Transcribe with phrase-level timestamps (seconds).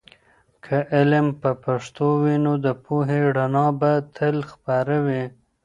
[0.65, 5.23] که علم په پښتو وي، نو د پوهې رڼا به تل خپره وي.